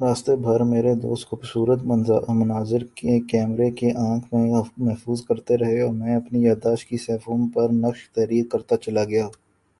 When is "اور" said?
5.82-5.92